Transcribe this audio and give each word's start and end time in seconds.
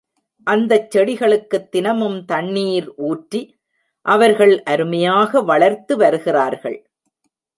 அந்தச் 0.43 0.97
செடிகளுக்குத் 0.97 1.69
தினமும் 1.69 2.25
தண்ணீர் 2.25 2.93
ஊற்றி, 2.95 3.41
அவர்கள் 4.05 4.63
அருமையாக 4.63 5.41
வளர்த்து 5.41 5.97
வருகிறார்கள். 5.97 6.79